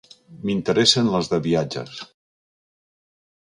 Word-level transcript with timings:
M'interessen 0.45 1.11
les 1.17 1.29
de 1.35 1.39
viatges. 1.49 2.01